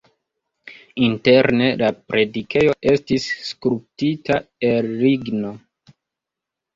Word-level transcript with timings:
Interne 1.07 1.67
la 1.81 1.89
predikejo 2.13 2.73
estis 2.91 3.27
skulptita 3.49 4.39
el 4.71 4.89
ligno. 5.03 5.53